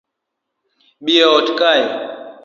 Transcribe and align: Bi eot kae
Bi 1.05 1.13
eot 1.23 1.47
kae 1.59 1.83